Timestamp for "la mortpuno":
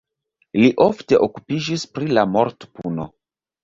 2.19-3.13